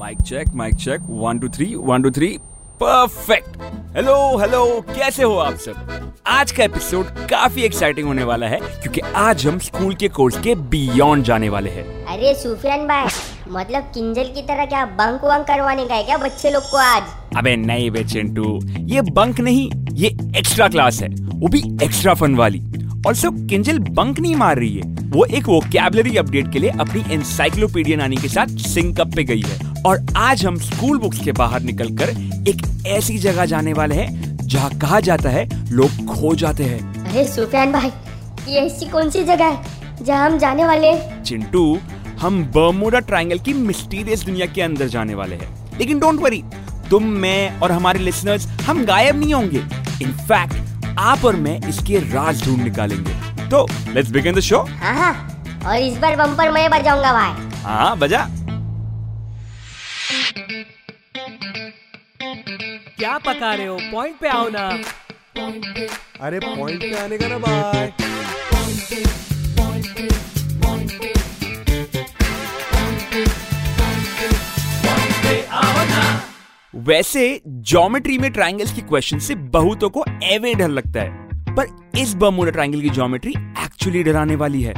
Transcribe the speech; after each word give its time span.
Mic 0.00 0.20
check 0.20 0.54
mic 0.54 0.74
check 0.74 1.00
one 1.08 1.38
two 1.38 1.48
three 1.48 1.64
one 1.76 2.02
two 2.02 2.10
three 2.10 2.26
perfect 2.82 3.56
hello 3.96 4.14
hello 4.38 4.64
कैसे 4.88 5.22
हो 5.22 5.34
आप 5.36 5.54
सब? 5.54 6.14
आज 6.26 6.52
का 6.52 6.64
एपिसोड 6.64 7.06
काफ़ी 7.30 7.62
एक्साइटिंग 7.62 8.06
होने 8.06 8.24
वाला 8.24 8.46
है 8.48 8.60
क्योंकि 8.60 9.00
आज 9.16 9.46
हम 9.46 9.58
स्कूल 9.58 9.94
के 9.94 10.08
कोर्स 10.08 10.38
के 10.40 10.54
बियॉन्ड 10.54 11.24
जाने 11.24 11.48
वाले 11.48 11.70
हैं। 11.70 11.84
अरे 12.06 12.34
सुफियान 12.34 12.86
भाई 12.88 13.06
मतलब 13.50 13.90
किंजल 13.94 14.32
की 14.34 14.42
तरह 14.42 14.66
क्या 14.66 14.84
बंक 14.86 15.24
वंक 15.24 15.46
करवाने 15.46 15.86
का 15.86 15.94
है 15.94 16.04
क्या 16.04 16.16
बच्चे 16.18 16.50
लोग 16.50 16.70
को 16.70 16.76
आज? 16.76 17.02
अबे 17.36 17.56
नहीं 17.56 17.90
बे 17.90 18.04
चिंटू 18.04 18.58
ये 18.78 19.02
बंक 19.12 19.40
नहीं 19.40 19.70
ये 19.94 20.08
एक्स्ट्रा 20.38 20.68
क्लास 20.68 21.02
है। 21.02 21.08
वो 21.08 21.48
भी 21.48 21.62
एक्स्ट्रा 21.84 22.14
फन 22.14 22.34
वाली। 22.34 22.62
ऑल्सो 23.06 23.30
किंजल 23.48 23.78
बंक 23.78 24.20
नहीं 24.20 24.36
मार 24.36 24.58
रही 24.58 24.74
है। 24.76 25.08
वो 25.10 25.24
एक 25.26 25.48
वोकैबलरी 25.48 26.16
अपडेट 26.16 26.52
के 26.52 26.58
लिए 26.58 26.70
अपनी 26.70 27.04
एनसाइक्लोपीडिया 27.14 27.96
नानी 27.96 28.16
के 28.16 28.28
साथ 28.28 28.46
सिंक 28.46 29.00
अप 29.00 29.14
पे 29.16 29.24
गई 29.24 29.42
है। 29.42 29.69
और 29.86 30.04
आज 30.16 30.44
हम 30.46 30.56
स्कूल 30.58 30.98
बुक्स 30.98 31.18
के 31.18 31.32
बाहर 31.32 31.60
निकलकर 31.60 32.08
एक 32.48 32.62
ऐसी 32.86 33.18
जगह 33.18 33.44
जाने 33.44 33.72
वाले 33.72 33.94
हैं 33.94 34.36
जहाँ 34.38 34.70
कहा 34.78 34.98
जाता 35.00 35.30
है 35.30 35.44
लोग 35.70 36.04
खो 36.06 36.34
जाते 36.34 36.64
हैं। 36.64 37.04
अरे 37.04 37.24
सुफियान 37.26 37.72
भाई 37.72 37.90
ये 38.48 38.60
ऐसी 38.60 38.86
कौन 38.86 39.10
सी 39.10 39.24
जगह 39.24 39.46
है 39.46 40.04
जहाँ 40.04 40.26
हम 40.26 40.38
जाने 40.38 40.64
वाले 40.64 40.86
हैं? 40.86 41.22
चिंटू 41.24 41.78
हम 42.20 42.42
बर्मुडा 42.46 42.98
ट्रायंगल 42.98 43.38
की 43.38 43.52
मिस्टीरियस 43.52 44.24
दुनिया 44.24 44.46
के 44.46 44.62
अंदर 44.62 44.88
जाने 44.88 45.14
वाले 45.14 45.36
हैं। 45.36 45.78
लेकिन 45.78 45.98
डोंट 45.98 46.20
वरी 46.20 46.42
तुम 46.90 47.04
मैं 47.22 47.58
और 47.60 47.72
हमारे 47.72 47.98
लिसनर्स 47.98 48.46
हम 48.62 48.84
गायब 48.84 49.20
नहीं 49.20 49.34
होंगे। 49.34 49.64
इनफैक्ट 50.02 50.98
आप 50.98 51.24
और 51.24 51.36
मैं 51.36 51.60
इसके 51.68 51.98
राज 52.12 52.44
ढूंढ 52.44 52.62
निकालेंगे। 52.62 53.48
तो 53.48 53.66
लेट्स 53.94 54.10
बिगिन 54.10 54.34
द 54.34 54.40
शो 54.40 54.58
हाँ 54.80 54.94
हाँ 54.94 55.14
और 55.66 55.76
इस 55.76 55.96
बार 55.98 56.16
बम्पर 56.16 56.50
मैं 56.50 56.68
बजाऊँगा 56.70 57.12
भाई। 57.12 57.48
हाँ 57.62 57.96
बजा। 57.98 58.28
क्या 62.98 63.16
पका 63.18 63.54
रहे 63.54 63.66
हो? 63.66 63.78
पॉइंट 63.92 64.16
पे 64.18 64.28
आओ 64.28 64.48
ना। 64.48 64.68
अरे 66.20 66.38
पॉइंट 66.38 66.80
पे 66.80 66.94
आने 66.98 67.18
का 67.18 67.28
ना 67.28 67.38
बाय 67.38 67.92
वैसे 76.74 77.40
ज्योमेट्री 77.46 78.16
में 78.18 78.30
ट्रायंगल्स 78.32 78.72
की 78.72 78.80
क्वेश्चन 78.80 79.18
से 79.18 79.34
बहुतों 79.34 79.88
को 79.90 80.04
एवे 80.22 80.54
डर 80.54 80.68
लगता 80.68 81.00
है। 81.00 81.28
पर 81.54 81.98
इस 81.98 82.14
बर्मुडा 82.14 82.50
ट्रायंगल 82.50 82.80
की 82.80 82.90
ज्योमेट्री 82.90 83.32
एक्चुअली 83.64 84.02
डराने 84.02 84.36
वाली 84.36 84.62
है। 84.62 84.74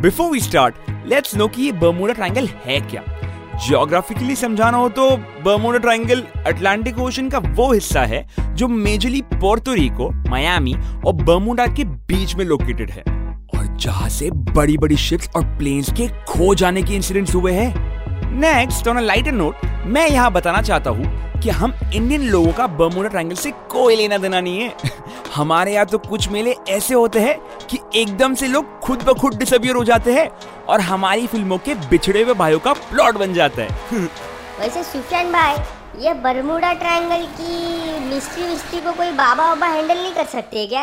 Before 0.00 0.30
we 0.30 0.40
start 0.40 0.74
let's 1.06 1.34
know 1.36 1.48
कि 1.48 1.62
ये 1.62 1.72
बर्मुडा 1.72 2.12
ट्रायंगल 2.12 2.46
है 2.46 2.80
क्या। 2.80 3.02
जियोग्राफिकली 3.54 4.34
समझाना 4.36 4.78
हो 4.78 4.88
तो 4.88 5.08
बर्मुडा 5.44 5.78
ट्रायंगल 5.78 6.22
अटलांटिक 6.46 6.98
ओशन 6.98 7.28
का 7.28 7.38
वो 7.38 7.72
हिस्सा 7.72 8.02
है 8.02 8.26
जो 8.54 8.68
मेजरली 8.68 9.20
पोर्टो 9.34 9.72
रिको 9.72 10.08
मायामी 10.30 10.74
और 11.06 11.12
बर्मुडा 11.14 11.66
के 11.66 11.84
बीच 11.84 12.34
में 12.34 12.44
लोकेटेड 12.44 12.90
है। 12.90 13.02
और 13.54 13.66
जहाँ 13.76 14.08
से 14.08 14.30
बड़ी 14.30 14.76
बड़ी 14.78 14.96
शिप्स 14.96 15.30
और 15.36 15.44
प्लेन्स 15.58 15.92
के 15.92 16.08
खो 16.28 16.54
जाने 16.54 16.82
के 16.82 16.94
इंसिडेंट्स 16.94 17.34
हुए 17.34 17.52
हैं। 17.52 17.74
Next 18.40 18.88
on 18.88 18.96
a 18.96 19.00
lighter 19.00 19.32
note 19.32 19.54
मैं 19.86 20.08
यहाँ 20.08 20.30
बताना 20.32 20.62
चाहता 20.62 20.90
हूँ 20.90 21.40
कि 21.42 21.50
हम 21.50 21.72
इंडियन 21.94 22.22
लोगों 22.22 22.52
का 22.52 22.66
बर्मोडा 22.66 23.08
ट्रायंगल 23.08 23.34
से 23.34 23.50
कोई 23.70 23.96
लेना 23.96 24.18
देना 24.18 24.40
नहीं 24.40 24.60
है। 24.60 24.74
हमारे 25.34 25.72
यहाँ 25.74 25.86
तो 25.86 25.98
कुछ 25.98 26.28
मेले 26.28 26.54
ऐसे 26.68 26.94
होते 26.94 27.20
हैं 27.20 27.38
कि 27.70 27.78
एकदम 28.00 28.34
से 28.34 28.48
लोग 28.48 28.78
खुद 28.80 29.02
ब 29.02 29.14
खुद 29.18 29.36
डिसअपियर 29.38 29.76
हो 29.76 29.84
जाते 29.84 30.12
हैं 30.14 30.28
और 30.68 30.80
हमारी 30.80 31.26
फ़िल्मों 31.26 31.58
के 31.58 31.74
बिछड़े 31.90 32.22
हुए 32.22 32.34
भाइयों 32.34 32.58
का 32.60 32.72
प्लॉट 32.72 33.18
बन 33.18 33.34
जाता 33.34 33.62
है। 33.62 33.68
वैसे 34.60 34.82
सुफियान 34.82 35.32
भाई 35.32 35.56
ये 35.98 36.14
बरमुडा 36.14 36.72
ट्रायंगल 36.72 37.24
की 37.40 37.98
मिस्ट्री 38.08 38.42
विस्ट्री 38.42 38.80
को 38.80 38.92
कोई 38.92 39.10
बाबा 39.12 39.48
वाबा 39.48 39.66
हैंडल 39.66 39.94
नहीं 39.94 40.12
कर 40.12 40.24
सकते 40.24 40.66
क्या? 40.66 40.82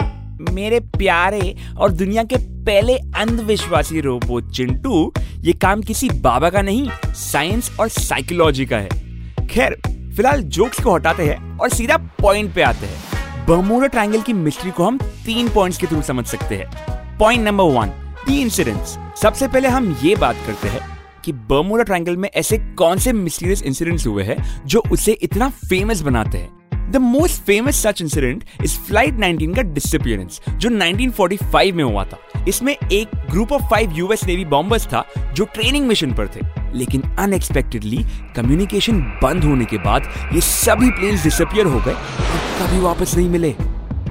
मेरे 0.51 0.79
प्यारे 0.79 1.55
और 1.77 1.91
दुनिया 1.91 2.23
के 2.23 2.37
पहले 2.65 2.97
अंधविश्वासी 3.17 4.01
रोबोट 4.01 4.51
चिंटू 4.51 5.11
ये 5.39 5.53
काम 5.53 5.81
किसी 5.81 6.09
बाबा 6.21 6.49
का 6.49 6.61
नहीं 6.61 6.89
साइंस 7.05 7.71
और 7.79 7.87
साइकोलॉजी 7.89 8.65
का 8.65 8.77
है। 8.77 9.47
खैर 9.47 9.75
फ़िलहाल 9.85 10.41
जोक्स 10.41 10.83
को 10.83 10.95
हटाते 10.95 11.23
हैं 11.23 11.57
और 11.57 11.69
सीधा 11.69 11.97
पॉइंट 12.21 12.53
पे 12.55 12.61
आते 12.61 12.85
हैं। 12.85 13.45
बर्मुडा 13.47 13.87
ट्रायंगल 13.87 14.21
की 14.21 14.33
मिस्ट्री 14.33 14.71
को 14.71 14.83
हम 14.83 14.97
तीन 15.25 15.49
पॉइंट्स 15.49 15.77
के 15.77 15.87
थ्रू 15.87 16.01
समझ 16.01 16.25
सकते 16.25 16.55
हैं। 16.55 17.17
Point 17.17 17.43
number 17.43 17.63
one 17.63 17.91
the 18.29 18.41
incidents 18.41 18.97
सबसे 19.21 19.47
पहले 19.47 19.67
हम 19.67 19.97
ये 20.03 20.15
बात 20.15 20.35
करते 20.47 20.67
हैं 20.67 20.79
कि 21.25 21.31
बर्मुडा 21.31 21.83
ट्रायंगल 21.83 22.17
में 22.17 22.29
ऐसे 22.29 22.57
कौन 22.57 22.97
से 22.97 23.13
मिस्टीरियस 23.13 23.63
इंसिडेंट्स 23.63 24.07
हुए 24.07 24.23
हैं 24.23 24.37
जो 24.65 24.83
उसे 24.91 25.11
इतना 25.11 25.49
फ़ेमस 25.49 26.01
बनाते 26.01 26.37
हैं? 26.37 26.91
The 26.91 26.97
most 26.97 27.41
famous 27.41 27.81
such 27.83 28.01
incident 28.01 28.43
is 28.63 28.77
flight 28.79 29.19
19 29.19 29.55
का 29.55 29.61
डिसअपियरेंस 29.61 30.39
जो 30.51 30.69
1945 30.69 31.71
में 31.71 31.83
हुआ 31.83 32.03
था। 32.05 32.19
इसमें 32.47 32.73
एक 32.73 33.15
group 33.31 33.51
of 33.51 33.63
five 33.63 33.93
US 33.93 34.23
navy 34.25 34.45
bombers 34.45 34.85
था 34.87 35.03
जो 35.33 35.45
ट्रेनिंग 35.45 35.87
मिशन 35.87 36.13
पर 36.13 36.27
थे। 36.27 36.45
लेकिन 36.77 37.01
अनएक्सपेक्टेडली 37.19 38.03
कम्युनिकेशन 38.35 39.01
बंद 39.23 39.43
होने 39.43 39.65
के 39.65 39.77
बाद 39.77 40.13
ये 40.33 40.41
सभी 40.41 40.91
प्लेन्स 40.91 41.23
डिसअपियर 41.23 41.65
हो 41.65 41.79
गए 41.79 41.93
और 41.93 42.37
कभी 42.61 42.79
वापस 42.79 43.17
नहीं 43.17 43.29
मिले। 43.29 43.55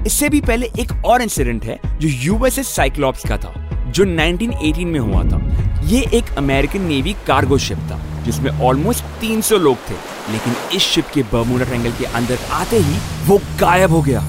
इससे 0.05 0.29
भी 0.29 0.41
पहले 0.41 0.69
एक 0.79 1.05
और 1.05 1.21
इंसिडेंट 1.21 1.63
है 1.63 1.79
जो 1.99 2.07
यूएसएस 2.07 2.75
साइक्लॉप्स 2.75 3.27
का 3.27 3.37
था। 3.37 3.68
जो 3.91 4.05
1918 4.05 4.85
में 4.85 4.99
हुआ 4.99 5.23
था। 5.23 5.39
ये 5.85 6.01
एक 6.13 6.31
अमेरिकन 6.37 6.81
नेवी 6.81 7.13
कार्गो 7.27 7.57
शिप 7.57 7.77
था, 7.77 7.99
जिसमें 8.23 8.51
ऑलमोस्ट 8.61 9.03
300 9.21 9.57
लोग 9.57 9.77
थे, 9.89 9.93
लेकिन 10.31 10.55
इस 10.73 10.81
शिप 10.83 11.07
के 11.13 11.23
बर्मुडा 11.23 11.65
ट्रायंगल 11.65 11.91
के 11.91 12.05
अंदर 12.05 12.39
आते 12.51 12.79
ही 12.79 12.99
वो 13.25 13.37
गायब 13.59 13.91
हो 13.91 14.01
गया। 14.01 14.23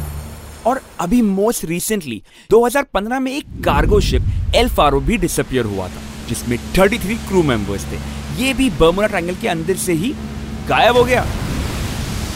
और 0.67 0.81
अभी 1.01 1.23
मोस्ट 1.23 1.65
रिसेंटली 1.65 2.23
2015 2.51 3.21
में 3.21 3.33
एक 3.33 3.45
कार्गो 3.65 4.01
शिप 4.01 4.55
एल 4.55 4.69
फारो 4.69 5.01
भी 5.01 5.17
डिसअपियर 5.17 5.65
हुआ 5.65 5.89
था, 5.89 6.01
जिसमें 6.29 6.59
33 6.75 7.19
क्रू 7.29 7.43
मेंबर्स 7.43 7.85
थे। 7.85 7.99
ये 8.43 8.55
भी 8.55 8.71
बर्मुडा 8.71 9.07
ट्रायंगल 9.07 9.35
के 9.35 9.49
अंदर 9.49 9.77
से 9.77 9.93
ही 9.93 10.15
गायब 10.69 10.97
हो 10.97 11.05
गया। 11.05 11.27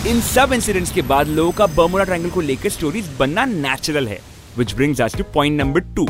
इन 0.06 0.20
सब 0.20 0.52
इंसिडेंट्स 0.52 0.90
के 0.92 1.02
बाद 1.02 1.28
लोगों 1.28 1.52
का 1.52 1.66
बर्मुडा 1.66 2.04
ट्रायंगल 2.04 2.30
को 2.30 2.40
लेकर 2.40 2.68
स्टोरीज 2.68 3.08
बनना 3.18 3.44
नेचुरल 3.44 4.08
है। 4.08 4.20
Which 4.58 4.74
brings 4.74 5.00
us 5.00 5.16
to 5.16 5.24
point 5.34 5.60
number 5.60 5.80
two 5.96 6.06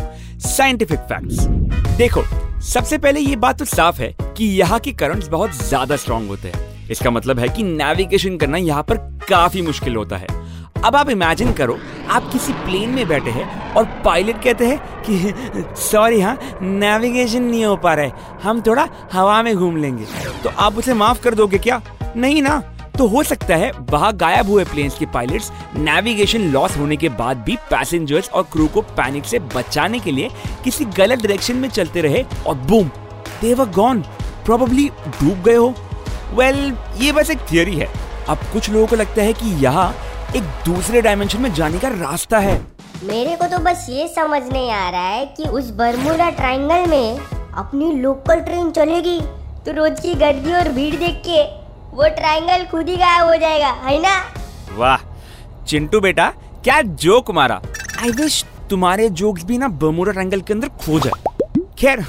scientific 0.47 0.99
facts 1.03 1.47
देखो, 1.99 2.23
सबसे 2.65 2.99
पहले 2.99 3.21
ये 3.21 3.37
बात 3.37 3.59
तो 3.59 3.65
साफ़ 3.67 4.01
है 4.03 4.15
कि 4.37 4.45
यहाँ 4.59 4.79
के 4.81 4.93
करंट्स 4.95 5.29
बहुत 5.29 5.55
ज़्यादा 5.59 5.97
स्ट्रांग 5.97 6.29
होते 6.29 6.49
हैं। 6.49 6.89
इसका 6.91 7.11
मतलब 7.11 7.39
है 7.39 7.49
कि 7.49 7.63
नेविगेशन 7.63 8.37
करना 8.37 8.59
यहाँ 8.59 8.83
पर 8.83 8.97
काफ़ी 9.29 9.63
मुश्किल 9.63 9.97
होता 9.97 10.17
है। 10.17 10.27
अब 10.85 10.97
आप 10.97 11.11
इमेजिन 11.11 11.53
करो, 11.53 11.79
आप 12.11 12.29
किसी 12.33 12.53
प्लेन 12.55 12.91
में 12.91 13.07
बैठे 13.09 13.31
हैं 13.31 13.73
और 13.73 13.85
पायलट 14.05 14.43
कहते 14.45 14.67
हैं 14.67 14.79
कि 15.07 15.73
सॉरी 15.81 16.21
हाँ 16.21 16.37
नेविगेशन 16.63 17.43
नहीं 17.43 17.65
हो 17.65 17.77
पा 17.77 17.95
रहा 17.95 18.07
है। 18.07 18.41
हम 18.43 18.61
थोड़ा 18.67 18.89
हवा 19.13 19.43
में 19.43 19.55
घूम 19.57 19.77
लेंगे। 19.77 20.05
तो 20.43 20.51
आप 20.59 20.79
उसे 20.79 20.95
माफ़ 20.95 21.23
कर 21.23 21.35
दोगे 21.35 21.59
क्या? 21.59 21.81
नहीं 22.17 22.43
ना। 22.43 22.63
तो 22.99 23.07
हो 23.07 23.23
सकता 23.23 23.57
है 23.57 23.71
वहाँ 23.91 24.13
गायब 24.17 24.51
हुए 24.51 24.65
प्लेन्स 24.65 24.99
के 24.99 25.07
पायलट्स 25.07 25.51
नेविगेशन 25.77 26.41
लॉस 26.41 26.77
होने 26.77 26.97
के 26.97 27.09
बाद 27.09 27.37
भी 27.37 27.57
पैसेंजर्स 27.71 28.29
और 28.29 28.43
क्रू 28.43 28.67
को 28.67 28.81
पैनिक 28.81 29.25
से 29.25 29.39
बचाने 29.39 29.99
के 29.99 30.13
लिए 30.13 30.29
किसी 30.65 30.85
गलत 30.85 31.19
डायरेक्शन 31.19 31.57
में 31.57 31.69
चलते 31.69 32.01
रहे 32.01 32.25
और 32.47 32.55
boom 32.55 32.91
they 33.41 33.55
were 33.55 33.69
gone 33.71 34.03
probably 34.45 34.89
डूब 34.89 35.43
गए 35.43 35.55
हो। 35.55 35.75
वेल 36.35 36.71
well, 36.71 37.03
ये 37.03 37.13
बस 37.13 37.31
एक 37.31 37.39
थियरी 37.53 37.77
है। 37.77 37.89
अब 38.29 38.39
कुछ 38.53 38.71
लोगों 38.71 38.87
को 38.87 38.97
लगता 38.97 39.23
है 39.23 39.33
कि 39.33 39.55
यहाँ 39.65 39.95
एक 40.37 40.43
दूसरे 40.43 41.03
डायमेंशन 41.03 41.41
में 41.41 41.53
जाने 41.55 41.79
का 41.79 41.89
रास्ता 41.89 42.39
है। 42.39 42.55
मेरे 43.05 43.37
को 43.37 43.47
तो 43.47 43.59
बस 43.59 43.87
ये 43.91 44.09
समझ 44.09 44.43
नहीं 44.53 44.71
आ 44.71 44.89
रहा 44.91 45.09
है 45.09 45.27
कि 45.27 45.49
उस 45.49 45.71
बरमुडा 45.71 46.31
ट्रायंगल 46.31 46.87
में 46.91 47.19
अपनी 47.19 47.93
लोकल 47.93 48.41
ट्रेन 48.41 48.71
चलेगी 48.71 49.21
तो 49.67 49.73
रोज 49.73 50.01
की 50.01 50.15
गर्दी 50.15 50.53
और 50.53 50.69
भीड़ 50.69 50.95
देख 50.97 51.23
के 51.29 51.64
वो 51.95 52.09
ट्रायंगल 52.11 52.65
खुद 52.67 52.89
ही 52.89 52.97
गायब 52.97 53.27
हो 53.27 53.35
जाएगा, 53.37 53.69
है 53.83 53.99
ना? 54.03 54.15
वाह, 54.71 55.03
चिंटू 55.65 56.01
बेटा, 56.01 56.27
क्या 56.65 56.81
जोक 56.83 57.31
मारा। 57.31 57.61
आई 57.99 58.11
विश 58.13 58.45
तुम्हारे 58.71 59.09
जोक्स 59.11 59.45
भी 59.45 59.59
ना 59.59 59.69
बर्मुडा 59.69 60.13
ट्रायंगल 60.13 60.41
के 60.41 60.53
अंदर 60.53 60.69
खो 60.81 60.99
जाए। 61.01 61.63
खैर 61.79 62.01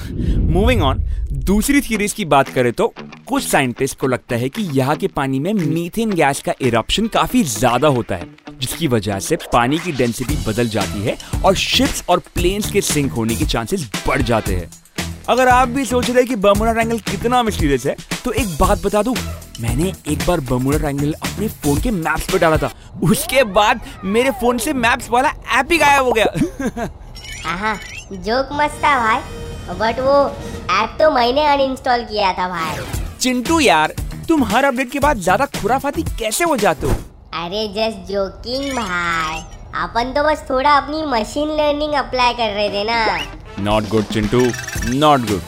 मूविंग 0.50 0.82
ऑन 0.82 1.02
दूसरी 1.44 1.80
थ्योरीज 1.80 2.12
की 2.12 2.24
बात 2.24 2.48
करें 2.48 2.72
तो 2.72 2.92
कुछ 3.26 3.44
साइंटिस्ट 3.44 3.98
को 3.98 4.06
लगता 4.06 4.36
है 4.36 4.48
कि 4.48 4.62
यहाँ 4.72 4.96
के 4.96 5.08
पानी 5.10 5.40
में 5.40 5.52
मीथेन 5.54 6.12
गैस 6.12 6.42
का 6.42 6.52
इरप्शन 6.62 7.06
काफ़ी 7.08 7.42
ज़्यादा 7.44 7.88
होता 7.90 8.14
है, 8.14 8.28
जिसकी 8.52 8.88
वजह 8.88 9.18
से 9.20 9.36
पानी 9.52 9.78
की 9.78 9.92
डेंसिटी 9.92 10.36
बदल 10.46 10.68
जाती 10.68 11.02
है 11.02 11.16
और 11.44 11.54
शिप्स 11.56 12.04
और 12.08 12.22
प्लेन्स 12.34 12.70
के 12.72 12.80
सिंक 12.82 13.12
होने 13.12 13.36
के 13.36 13.46
चांसेस 13.46 13.90
बढ़ 14.06 14.22
जाते 14.24 14.56
हैं। 14.56 14.70
अगर 15.28 15.48
आप 15.48 15.68
भी 15.68 15.84
सोच 15.86 16.10
रहे 16.10 16.18
हैं 16.18 16.26
कि 16.26 16.36
बर्मुडा 16.36 16.72
ट्रायंगल 16.72 16.98
कितना 17.10 17.42
मिस्टीरियस 17.42 17.86
है 17.86 17.96
तो 18.24 18.32
एक 18.32 18.56
बात 18.60 18.84
बता 18.84 19.02
दूँ 19.02 19.16
मैंने 19.60 19.92
एक 20.08 20.26
बार 20.26 20.40
बर्मुडा 20.40 20.78
ट्रायंगल 20.78 21.12
अपने 21.12 21.48
फ़ोन 21.48 21.80
के 21.80 21.90
मैप्स 21.90 22.32
पर 22.32 22.38
डाला 22.38 22.56
था। 22.56 22.70
उसके 23.04 23.42
बाद 23.52 23.80
मेरे 24.04 24.30
फ़ोन 24.40 24.58
से 24.58 24.72
मैप्स 24.74 25.10
वाला 25.10 25.28
ऐप 25.58 25.72
ही 25.72 25.78
गायब 25.78 26.04
हो 26.04 26.12
गया। 26.12 26.88
हाँ 27.58 27.76
जोक 28.12 28.48
मस्त 28.52 28.80
था 28.84 28.98
भाई। 29.00 29.76
बट 29.78 30.00
वो 30.00 30.16
ऐप 30.72 30.96
तो 30.98 31.10
मैंने 31.10 31.46
अनइंस्टॉल 31.46 32.04
किया 32.04 32.32
था 32.32 32.48
भाई। 32.48 32.76
चिंटू 33.20 33.58
यार 33.60 33.94
तुम 34.28 34.44
हर 34.44 34.64
अपडेट 34.64 34.90
के 34.90 34.98
बाद 35.00 35.18
ज़्यादा 35.18 35.46
खुराफाती 35.60 36.02
कैसे 36.18 36.44
हो 36.44 36.56
जाते 36.56 36.86
हो? 36.86 36.92
अरे 37.34 37.66
जस्ट 37.76 38.12
जोकिंग 38.12 38.70
भाई। 38.76 39.40
अपन 39.82 40.12
तो 40.12 40.22
बस 40.24 40.44
थोड़ा 40.50 40.76
अपनी 40.76 41.02
मशीन 41.08 41.48
लर्निंग 41.56 41.94
अप्लाई 41.94 42.34
कर 42.34 42.50
रहे 42.50 42.68
थे 42.70 42.84
ना। 42.84 43.18
Not 43.60 43.88
good 43.88 44.04
Chintu. 44.12 44.40
Not 44.88 45.20
good 45.30 45.42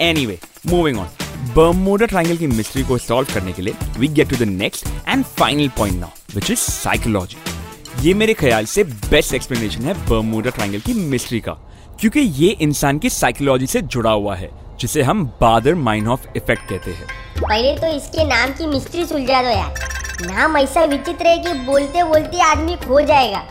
anyway 0.00 0.38
moving 0.66 0.98
on 0.98 1.08
Bermuda 1.54 2.06
Triangle 2.06 2.36
की 2.36 2.46
मिस्ट्री 2.46 2.82
को 2.82 2.96
सॉल्व 2.98 3.32
करने 3.34 3.52
के 3.52 3.62
लिए 3.62 3.74
we 3.98 4.08
get 4.08 4.28
to 4.30 4.36
the 4.36 4.48
next 4.48 4.86
and 5.08 5.24
final 5.38 5.68
point 5.68 5.98
now 6.00 6.34
which 6.34 6.50
is 6.50 6.58
psychology 6.58 7.36
ये 8.06 8.14
मेरे 8.14 8.34
ख्याल 8.34 8.66
से 8.66 8.84
बेस्ट 8.84 9.34
एक्सप्लेनेशन 9.34 9.82
है 9.82 9.94
बर्मुडा 10.08 10.50
ट्रायंगल 10.50 10.80
की 10.80 10.94
मिस्ट्री 10.94 11.40
का 11.40 11.52
क्योंकि 12.00 12.20
ये 12.20 12.48
इंसान 12.60 12.98
की 12.98 13.10
साइकोलॉजी 13.10 13.66
से 13.66 13.82
जुड़ा 13.84 14.10
हुआ 14.10 14.36
है 14.36 14.50
जिसे 14.80 15.02
हम 15.02 15.24
बादर 15.40 15.74
माइन 15.88 16.08
ऑफ़ 16.08 16.26
इफ़ेक्ट 16.36 16.68
कहते 16.68 16.90
हैं। 16.90 17.06
पहले 17.40 17.74
तो 17.78 17.96
इसके 17.96 18.24
नाम 18.26 18.52
की 18.52 18.66
मिस्ट्री 18.66 19.04
सुलझा 19.06 19.42
दो 19.42 19.48
यार। 19.48 19.74
नाम 20.26 20.56
ऐसा 20.56 20.84
विचित्र 20.86 21.26
है 21.26 21.38
कि 21.38 21.58
बोलते 21.66 22.04
बोलते 22.04 22.40
आदमी 22.42 22.76
खो 22.86 23.00
जाएगा। 23.06 23.44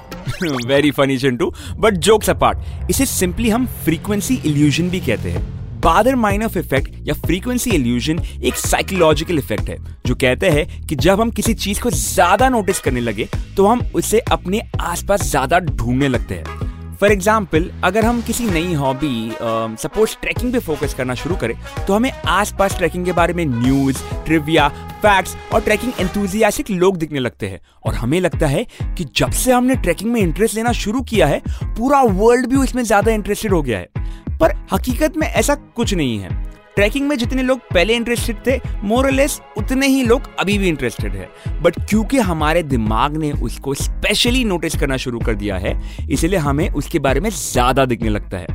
Very 0.67 0.91
funny 0.91 1.17
Chintu 1.17 1.53
but 1.75 1.93
jokes 2.07 2.29
apart 2.29 2.89
इसे 2.89 3.05
सिंपली 3.05 3.49
हम 3.49 3.67
फ्रीक्वेंसी 3.85 4.41
इल्यूजन 4.45 4.89
भी 4.89 4.99
कहते 4.99 5.31
हैं। 5.31 5.58
बादर 5.79 6.15
माइन 6.17 6.43
ऑफ़ 6.43 6.57
इफ़ेक्ट 6.59 7.07
या 7.07 7.13
फ्रीक्वेंसी 7.17 7.71
इल्यूजन 7.71 8.19
एक 8.43 8.55
साइकोलॉजिकल 8.57 9.37
इफ़ेक्ट 9.37 9.69
है, 9.69 9.77
जो 10.05 10.15
कहते 10.15 10.49
हैं 10.49 10.87
कि 10.87 10.95
जब 10.97 11.21
हम 11.21 11.29
किसी 11.31 11.53
चीज़ 11.55 11.81
को 11.81 11.89
ज़्यादा 11.91 12.49
नोटिस 12.49 12.79
करने 12.79 13.01
लगे 13.01 13.27
तो 13.57 13.65
हम 13.65 13.85
उसे 13.95 14.19
अपने 14.31 14.61
आसपास 14.81 15.23
ज़्यादा 15.23 15.59
ढूँढने 15.61 16.07
लगते 16.07 16.35
हैं। 16.35 16.67
फॉर 16.99 17.11
एग्ज़ाम्पल 17.11 17.69
अगर 17.83 18.05
हम 18.05 18.21
किसी 18.21 18.45
नई 18.45 18.73
हॉबी 18.73 19.29
सपोज़ 19.41 20.15
ट्रैकिंग 20.21 20.51
पे 20.53 20.59
फोकस 20.59 20.93
करना 20.93 21.15
शुरू 21.15 21.35
करें 21.35 21.55
तो 21.87 21.93
हमें 21.93 22.11
आसपास 22.11 22.77
ट्रैकिंग 22.77 23.05
के 23.05 23.11
बारे 23.13 23.33
में 23.33 23.45
न्यूज़ 23.45 24.01
ट्रिविया 24.25 24.67
फैक्ट्स 25.01 25.35
और 25.53 25.61
ट्रैकिंग 25.61 25.93
एंथुजियास्टिक 25.99 26.69
लोग 26.71 26.97
दिखने 26.97 27.19
लगते 27.19 27.47
हैं। 27.47 27.59
और 27.85 27.93
हमें 27.95 28.19
लगता 28.21 28.47
है 28.47 28.65
कि 28.97 29.05
जब 29.15 29.31
से 29.33 29.51
हमने 29.51 29.75
ट्रैकिंग 29.77 30.11
में 30.13 30.19
इंटरेस्ट 30.21 30.55
लेना 30.55 30.71
शुरू 30.73 31.01
किया 31.03 31.27
है, 31.27 31.41
पूरा 31.77 32.01
वर्ल्ड 32.01 32.47
भी 32.47 32.55
उसमें 32.57 32.83
ज़्यादा 32.83 33.11
इंटरेस्टेड 33.11 33.53
हो 33.53 33.61
गया 33.61 33.77
है। 33.77 33.98
पर 34.39 34.53
हकीकत 34.73 35.17
में 35.17 35.27
ऐसा 35.27 35.55
कुछ 35.55 35.93
नहीं 35.93 36.19
है। 36.19 36.29
ट्रैकिंग 36.75 37.07
में 37.07 37.17
जितने 37.17 37.43
लोग 37.43 37.59
पहले 37.73 37.95
इंटरेस्टेड 37.95 38.37
थे 38.47 38.59
मोर 38.83 39.09
लेस 39.11 39.39
उतने 39.57 39.87
ही 39.87 40.03
लोग 40.03 40.29
अभी 40.39 40.57
भी 40.57 40.67
इंटरेस्टेड 40.67 41.15
है। 41.15 41.29
बट 41.61 41.79
क्योंकि 41.79 42.17
हमारे 42.19 42.63
दिमाग 42.63 43.17
ने 43.17 43.31
उसको 43.31 43.73
स्पेशली 43.73 44.43
नोटिस 44.43 44.75
करना 44.79 44.97
शुरू 44.97 45.19
कर 45.19 45.35
दिया 45.35 45.57
है, 45.57 45.73
इसलिए 46.09 46.39
हमें 46.39 46.69
उसके 46.69 46.99
बारे 46.99 47.19
में 47.19 47.29
ज़्यादा 47.29 47.85
दिखने 47.85 48.09
लगता 48.09 48.37
है। 48.37 48.47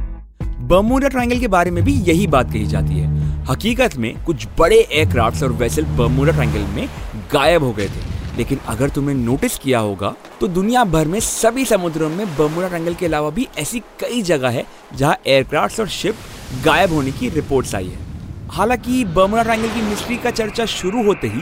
बर्मुडा 0.69 1.09
ट्रायंगल 1.09 1.39
के 1.41 1.49
बारे 1.49 1.71
में 1.71 1.83
भी 1.85 1.93
यही 2.03 2.27
बात 2.27 2.53
कही 2.53 2.67
जाती 2.67 2.99
है। 2.99 3.45
हकीकत 3.45 3.97
में 3.97 4.15
कुछ 4.25 4.47
बड़े 4.59 4.77
एयरक्राफ्ट 4.79 5.43
और 5.43 5.53
वेसल 5.53 5.85
बर्मुडा 5.97 6.33
ट्रायंगल 6.33 6.67
में 6.75 6.89
गायब 7.33 7.63
हो 7.63 7.73
गए 7.73 7.87
थे। 7.87 8.14
लेकिन 8.37 8.59
अगर 8.67 8.89
तुमने 8.89 9.15
नोटिस 9.15 9.59
किया 9.59 9.79
होगा 9.79 10.15
तो 10.41 10.49
दुनिया 10.49 10.85
भर 10.85 11.09
में 11.09 11.19
सभी 11.21 11.65
समुद्रों 11.65 12.09
में 12.09 12.27
बमुरा 12.37 12.69
ट्रंगल 12.69 12.95
के 12.95 13.07
अलावा 13.07 13.31
भी 13.31 13.49
ऐसी 13.59 13.81
कई 14.01 14.23
जगह 14.23 14.49
है 14.49 14.65
जहाँ 14.97 15.17
एयरक्राफ्ट 15.27 15.81
और 15.81 15.89
शिप 15.89 16.17
गायब 16.65 16.93
होने 16.93 17.11
की 17.11 17.29
रिपोर्ट्स 17.29 17.75
आई 17.75 17.89
है। 17.89 18.04
हालाँकि 18.55 19.05
बर्मुडा 19.05 19.43
ट्रायंगल 19.43 19.69
की 19.69 19.81
मिस्ट्री 19.83 20.17
का 20.17 20.31
चर्चा 20.31 20.65
शुरू 20.67 21.03
होते 21.05 21.29
ही 21.29 21.41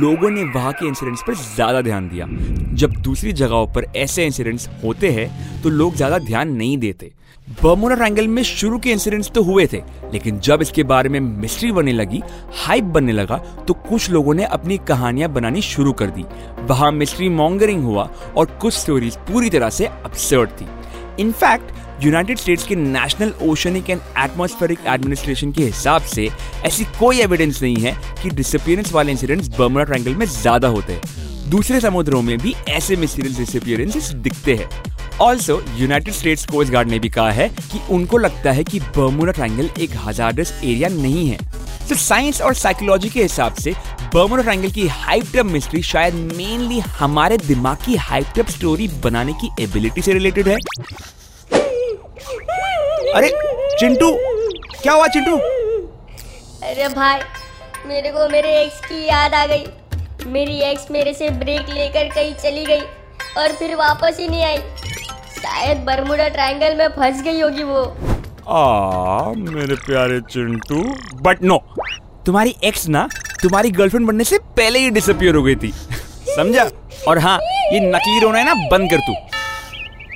लोगों 0.00 0.30
ने 0.30 0.42
वहाँ 0.44 0.72
के 0.72 0.86
इंसिडेंट्स 0.88 1.22
पर 1.26 1.34
ज़्यादा 1.34 1.80
ध्यान 1.82 2.08
दिया। 2.08 2.26
जब 2.76 2.92
दूसरी 3.02 3.32
जगहों 3.32 3.66
पर 3.74 3.86
ऐसे 3.96 4.24
इंसिडेंट्स 4.26 4.68
होते 4.84 5.10
हैं 5.10 5.60
तो 5.62 5.70
लोग 5.70 5.94
ज़्यादा 5.96 6.18
ध्यान 6.20 6.52
नहीं 6.52 6.78
देते। 6.78 7.10
बर्मुडा 7.62 7.94
ट्रायंगल 7.94 8.28
में 8.28 8.42
शुरू 8.42 8.78
के 8.78 8.90
इंसिडेंट्स 8.92 9.30
तो 9.30 9.42
हुए 9.42 9.66
थे, 9.72 9.82
लेकिन 10.12 10.38
जब 10.40 10.62
इसके 10.62 10.82
बारे 10.84 11.08
में 11.08 11.20
मिस्ट्री 11.20 11.72
बनने 11.72 11.92
लगी 11.92 12.22
हाइप 12.56 12.84
बनने 12.86 13.12
लगा 13.12 13.36
तो 13.68 13.74
कुछ 13.82 14.10
लोगों 14.10 14.34
ने 14.34 14.44
अपनी 14.46 14.78
कहानियाँ 14.88 15.30
बनानी 15.32 15.62
शुरू 15.62 15.92
कर 15.92 16.10
दी। 16.10 16.24
वहाँ 16.64 16.90
मिस्ट्री 16.92 17.28
मॉन्गरिंग 17.30 17.84
हुआ 17.84 18.08
और 18.36 18.58
कुछ 18.62 18.74
स्टोरीज 18.74 19.16
पूरी 19.28 19.50
तरह 19.50 19.70
से 19.70 19.86
अपसर्ड 19.86 20.50
थी। 20.50 20.68
इनफैक्ट 21.18 21.72
यूनाइटेड 22.02 22.38
स्टेट्स 22.38 22.66
के 22.66 22.76
National 22.76 23.32
Oceanic 23.42 23.90
and 23.90 24.00
Atmospheric 24.18 24.78
Administration 24.86 25.52
के 25.52 25.64
हिसाब 25.64 26.02
से 26.04 26.28
ऐसी 26.66 26.84
कोई 26.98 27.20
एविडेंस 27.20 27.62
नहीं 27.62 27.76
है 27.76 27.96
कि 28.22 28.30
डिसअपियरेंस 28.30 28.92
वाले 28.92 29.12
इंसिडेंट्स 29.12 29.48
बर्मुडा 29.58 29.84
ट्रायंगल 29.84 30.14
में 30.14 30.26
ज़्यादा 30.26 30.68
होते 30.68 30.92
हैं। 30.92 31.50
दूसरे 31.50 31.80
समुद्रों 31.80 32.22
में 32.22 32.36
भी 32.38 32.54
ऐसे 32.68 32.96
मिस्टीरियस 32.96 33.38
डिसअपियरेंसेस 33.38 34.08
दिखते 34.18 34.54
हैं। 34.54 34.68
Also 35.20 35.60
United 35.76 36.14
States 36.14 36.46
Coast 36.46 36.72
Guard 36.72 36.88
ने 36.88 36.98
भी 36.98 37.08
कहा 37.08 37.30
है 37.30 37.48
कि 37.48 37.80
उनको 37.90 38.18
लगता 38.18 38.52
है 38.52 38.64
कि 38.64 38.80
बर्मुडा 38.96 39.32
ट्रायंगल 39.32 39.70
एक 39.80 39.90
हजारस 40.04 40.52
एरिया 40.54 40.88
नहीं 40.90 41.28
है। 41.28 41.38
तो 41.88 41.94
साइंस 41.94 42.40
और 42.40 42.54
साइकोलॉजी 42.54 43.08
के 43.08 43.22
हिसाब 43.22 43.54
से 43.54 43.74
बर्मुडा 44.14 44.42
ट्रायंगल 44.42 44.70
की 44.70 44.86
हाइपटअप 44.88 45.46
मिस्ट्री 45.46 45.82
शायद 45.82 46.14
मेनली 46.36 46.78
हमारे 46.98 47.38
दिमाग 47.38 47.76
की 47.86 47.96
हाइपटअप 47.96 48.50
स्टोरी 48.50 48.88
बनाने 49.04 49.32
की 49.34 49.50
एबिलिटी 49.62 50.02
से 50.02 50.12
रिलेटेड 50.12 50.48
है। 50.48 50.56
अरे 53.14 53.28
चिंटू! 53.80 54.10
क्या 54.82 54.92
हुआ 54.92 55.06
चिंटू? 55.06 55.36
अरे 56.68 56.88
भाई 56.88 57.20
मेरे 57.86 58.10
को 58.10 58.28
मेरे 58.28 58.54
एक्स 58.62 58.80
की 58.80 59.04
याद 59.06 59.34
आ 59.34 59.44
गई। 59.46 59.64
मेरी 60.26 60.58
एक्स 60.62 60.86
मेरे 60.90 61.12
से 61.14 61.28
ब्रेक 61.42 61.68
लेकर 61.68 62.08
कहीं 62.14 62.34
चली 62.34 62.64
गई 62.66 62.80
और 63.38 63.52
फिर 63.58 63.74
वापस 63.76 64.16
ही 64.20 64.28
नहीं 64.28 64.42
आई। 64.44 64.58
शायद 65.34 65.84
बरमुडा 65.86 66.28
ट्रायंगल 66.28 66.76
में 66.76 66.88
फंस 66.88 67.22
गई 67.22 67.40
होगी 67.40 67.62
वो। 67.62 67.82
आ 68.48 69.32
मेरे 69.34 69.74
प्यारे 69.86 70.20
चिंटू। 70.30 70.82
बट 71.22 71.42
नो 71.42 71.58
तुम्हारी 72.26 72.54
एक्स 72.64 72.88
ना 72.88 73.08
तुम्हारी 73.42 73.70
गर्लफ्रेंड 73.70 74.06
बनने 74.06 74.24
से 74.24 74.38
पहले 74.56 74.78
ही 74.78 74.90
डिसअपियर 74.90 75.34
हो 75.34 75.42
गई 75.42 75.56
थी। 75.56 75.72
समझा? 76.36 76.70
और 77.08 77.18
हाँ 77.18 77.38
ये 77.72 77.80
नकली 77.80 78.20
रोना 78.20 78.38
है 78.38 78.44
ना 78.44 78.54
बंद 78.70 78.90
कर 78.90 78.98
तू। 78.98 79.14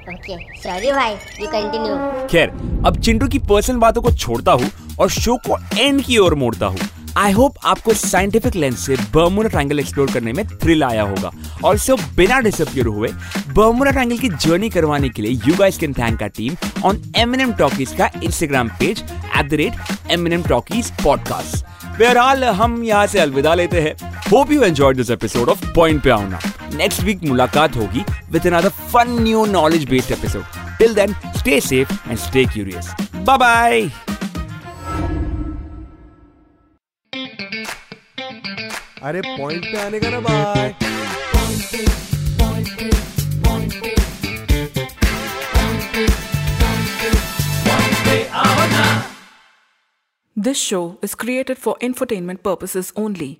ओके 0.09 0.37
सॉरी 0.59 0.93
भाई 0.93 1.13
यू 1.41 1.47
कंटिन्यू 1.49 1.97
खैर, 2.29 2.49
अब 2.87 3.01
चिंटू 3.01 3.27
की 3.29 3.39
पर्सनल 3.49 3.77
बातों 3.77 4.03
को 4.03 4.13
छोड़ता 4.13 4.53
हूँ 4.53 4.71
और 5.01 5.11
शो 5.11 5.37
को 5.49 5.59
एंड 5.79 6.03
की 6.05 6.17
ओर 6.19 6.35
मोड़ता 6.35 6.67
हूँ। 6.67 6.89
आई 7.17 7.33
होप 7.33 7.55
आपको 7.67 7.93
साइंटिफिक 7.95 8.57
लेंस 8.57 8.87
से 8.87 8.97
बर्मुडा 9.15 9.49
ट्रायंगल 9.49 9.81
एक्सप्लोर 9.81 10.11
करने 10.13 10.33
में 10.33 10.45
थ्रिल 10.49 10.85
आया 10.85 11.03
होगा। 11.03 11.31
ऑल्सो 11.65 11.97
बिना 12.17 12.41
डिसअपियर 12.41 12.87
हुए 12.87 13.09
बर्मुडा 13.49 13.91
ट्रायंगल 13.91 14.19
की 14.19 14.29
जर्नी 14.29 14.69
करवाने 14.71 15.09
के 15.09 15.23
लिए 15.23 15.41
you 15.47 15.55
guys 15.59 15.79
can 15.79 15.93
thank 15.95 16.23
our 16.23 16.33
team 16.37 16.57
on 16.85 17.03
Eminem 17.17 17.53
Talkies 17.59 17.93
का 17.99 18.11
Instagram 18.25 18.69
page 18.81 19.03
at 19.39 19.51
the 19.51 19.55
rate 19.55 20.11
Eminem 20.11 20.43
Talkies 20.43 20.91
podcast 21.05 21.65
बहरहाल, 21.99 22.45
हम 22.45 22.83
यहाँ 22.85 23.07
से 23.07 23.19
अलविदा 23.19 23.55
लेते 23.55 23.81
हैं। 23.81 23.95
Hope 24.31 24.53
you 24.53 24.63
enjoyed 24.63 24.97
this 24.97 25.11
episode 25.11 25.49
of 25.49 25.67
point 25.75 26.03
पे 26.03 26.11
आउना 26.11 26.41
नेक्स्ट 26.78 27.04
वीक 27.04 27.24
मुलाकात 27.24 27.76
होगी 27.76 28.04
with 28.32 28.48
another 28.48 28.70
fun 28.94 29.20
new 29.24 29.46
knowledge 29.46 29.90
based 29.90 30.12
episode 30.12 30.78
till 30.80 30.94
then 30.96 31.14
stay 31.38 31.60
safe 31.62 32.08
and 32.08 32.18
stay 32.20 32.46
curious 32.54 32.94
bye 33.16 33.38
bye 33.38 33.90
अरे 39.04 39.22
पॉइंट 39.22 39.66
पे 39.66 39.78
आने 39.82 40.00
का 40.00 40.10
ना 40.10 40.20
bye 40.30 40.76
This 50.36 50.58
show 50.60 50.98
is 51.02 51.14
created 51.16 51.58
for 51.58 51.78
infotainment 51.80 52.44
purposes 52.44 52.92
only. 52.96 53.40